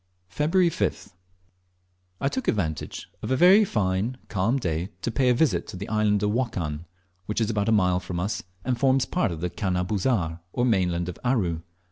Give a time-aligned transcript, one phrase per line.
[0.35, 1.13] Feb 5th.
[2.19, 5.87] I took advantage of a very fine calm day to pay a visit to the
[5.89, 6.85] island of Wokan,
[7.27, 10.65] which is about a mile from us, and forms part of the "canna busar," or
[10.65, 11.61] mainland of Aru.